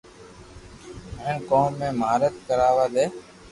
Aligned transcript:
ھيين 1.19 1.37
ڪوم 1.49 1.71
۾ 1.89 1.89
ماھارت 2.01 2.35
ڪروا 2.47 2.85
دي 2.93 3.05